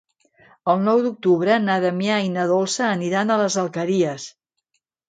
[0.73, 4.29] El nou d'octubre na Damià i na Dolça aniran a les Alqueries.